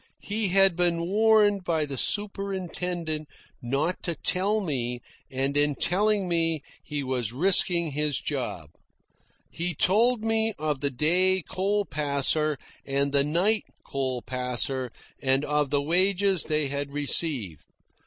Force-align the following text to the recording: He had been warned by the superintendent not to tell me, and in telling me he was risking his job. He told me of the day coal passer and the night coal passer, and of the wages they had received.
He 0.23 0.47
had 0.47 0.75
been 0.75 0.99
warned 0.99 1.63
by 1.63 1.85
the 1.85 1.95
superintendent 1.95 3.27
not 3.61 4.01
to 4.01 4.15
tell 4.15 4.59
me, 4.59 4.99
and 5.29 5.55
in 5.55 5.75
telling 5.75 6.27
me 6.27 6.63
he 6.83 7.03
was 7.03 7.31
risking 7.33 7.91
his 7.91 8.19
job. 8.19 8.71
He 9.51 9.75
told 9.75 10.23
me 10.23 10.55
of 10.57 10.79
the 10.79 10.89
day 10.89 11.43
coal 11.47 11.85
passer 11.85 12.57
and 12.83 13.11
the 13.11 13.23
night 13.23 13.65
coal 13.85 14.23
passer, 14.23 14.89
and 15.21 15.45
of 15.45 15.69
the 15.69 15.83
wages 15.83 16.45
they 16.45 16.69
had 16.69 16.91
received. 16.91 17.63